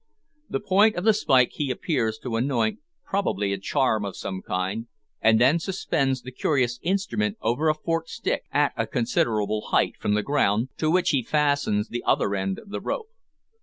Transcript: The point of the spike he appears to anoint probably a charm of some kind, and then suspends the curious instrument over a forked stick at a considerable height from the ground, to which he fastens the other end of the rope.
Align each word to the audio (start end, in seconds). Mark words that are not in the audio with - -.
The 0.49 0.59
point 0.59 0.95
of 0.95 1.03
the 1.03 1.13
spike 1.13 1.51
he 1.51 1.69
appears 1.69 2.17
to 2.23 2.35
anoint 2.35 2.79
probably 3.05 3.53
a 3.53 3.59
charm 3.59 4.03
of 4.03 4.17
some 4.17 4.41
kind, 4.41 4.87
and 5.21 5.39
then 5.39 5.59
suspends 5.59 6.23
the 6.23 6.31
curious 6.31 6.79
instrument 6.81 7.37
over 7.39 7.69
a 7.69 7.75
forked 7.75 8.09
stick 8.09 8.45
at 8.51 8.73
a 8.75 8.87
considerable 8.87 9.67
height 9.67 9.95
from 9.99 10.15
the 10.15 10.23
ground, 10.23 10.69
to 10.77 10.89
which 10.89 11.11
he 11.11 11.21
fastens 11.21 11.89
the 11.89 12.01
other 12.03 12.33
end 12.33 12.57
of 12.57 12.69
the 12.69 12.81
rope. 12.81 13.09